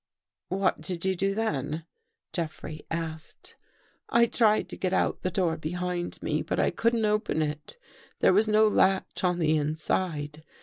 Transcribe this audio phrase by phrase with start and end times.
[0.49, 1.85] "What did you do then?"
[2.33, 3.55] Jeffrey asked."
[4.09, 7.77] I tried to get out the door behind me, but I couldn't open it.
[8.17, 10.43] There was no latch on the inside.